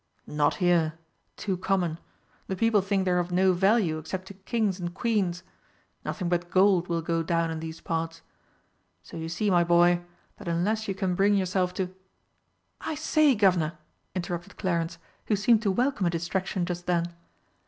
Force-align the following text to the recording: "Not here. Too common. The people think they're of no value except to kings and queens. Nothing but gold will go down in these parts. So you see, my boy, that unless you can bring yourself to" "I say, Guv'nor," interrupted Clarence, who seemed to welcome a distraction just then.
"Not 0.25 0.55
here. 0.55 0.93
Too 1.37 1.55
common. 1.57 1.99
The 2.47 2.55
people 2.55 2.81
think 2.81 3.05
they're 3.05 3.19
of 3.19 3.31
no 3.31 3.53
value 3.53 3.99
except 3.99 4.25
to 4.29 4.33
kings 4.33 4.79
and 4.79 4.91
queens. 4.95 5.43
Nothing 6.03 6.27
but 6.27 6.49
gold 6.49 6.87
will 6.87 7.03
go 7.03 7.21
down 7.21 7.51
in 7.51 7.59
these 7.59 7.81
parts. 7.81 8.23
So 9.03 9.15
you 9.15 9.29
see, 9.29 9.51
my 9.51 9.63
boy, 9.63 10.01
that 10.37 10.47
unless 10.47 10.87
you 10.87 10.95
can 10.95 11.13
bring 11.13 11.35
yourself 11.35 11.71
to" 11.75 11.93
"I 12.91 12.95
say, 12.95 13.35
Guv'nor," 13.35 13.73
interrupted 14.15 14.57
Clarence, 14.57 14.97
who 15.27 15.35
seemed 15.35 15.61
to 15.61 15.71
welcome 15.71 16.07
a 16.07 16.09
distraction 16.09 16.65
just 16.65 16.87
then. 16.87 17.13